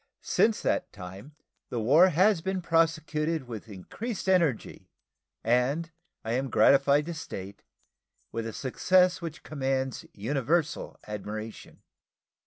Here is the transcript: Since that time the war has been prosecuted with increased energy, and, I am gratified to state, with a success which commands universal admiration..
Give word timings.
Since 0.23 0.63
that 0.63 0.91
time 0.91 1.35
the 1.69 1.79
war 1.79 2.09
has 2.09 2.41
been 2.41 2.63
prosecuted 2.63 3.43
with 3.47 3.69
increased 3.69 4.27
energy, 4.27 4.89
and, 5.43 5.91
I 6.25 6.31
am 6.31 6.49
gratified 6.49 7.05
to 7.05 7.13
state, 7.13 7.61
with 8.31 8.47
a 8.47 8.51
success 8.53 9.21
which 9.21 9.43
commands 9.43 10.05
universal 10.11 10.97
admiration.. 11.07 11.83